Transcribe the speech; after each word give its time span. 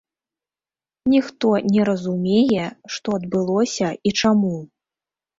Ніхто 1.13 1.51
не 1.75 1.83
разумее, 1.89 2.63
што 2.93 3.07
адбылося 3.19 3.87
і 4.09 4.15
чаму. 4.23 4.55